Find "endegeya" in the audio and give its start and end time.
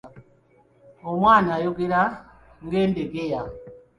2.83-3.41